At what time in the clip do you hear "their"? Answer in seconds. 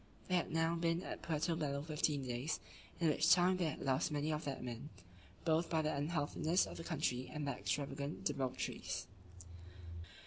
4.45-4.59, 7.47-7.59